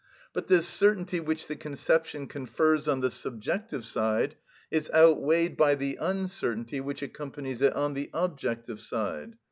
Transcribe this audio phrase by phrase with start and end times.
[0.33, 4.35] But this certainty which the conception confers on the subjective side
[4.71, 9.35] is outweighed by the uncertainty which accompanies it on the objective side.